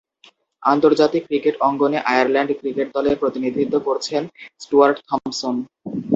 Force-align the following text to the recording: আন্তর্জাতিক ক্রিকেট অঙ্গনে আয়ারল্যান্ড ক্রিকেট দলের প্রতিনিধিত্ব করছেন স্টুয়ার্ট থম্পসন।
আন্তর্জাতিক 0.63 1.23
ক্রিকেট 1.29 1.55
অঙ্গনে 1.67 1.99
আয়ারল্যান্ড 2.11 2.51
ক্রিকেট 2.61 2.87
দলের 2.95 3.15
প্রতিনিধিত্ব 3.21 3.75
করছেন 3.87 4.21
স্টুয়ার্ট 4.59 4.97
থম্পসন। 5.07 5.55